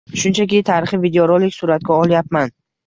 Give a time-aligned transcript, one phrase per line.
[0.21, 2.57] Shunchaki tarixiy videorolik suratga olyapman.